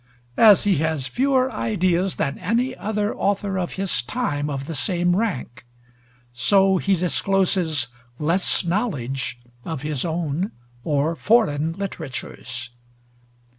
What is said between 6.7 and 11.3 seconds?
he discloses less knowledge of his own or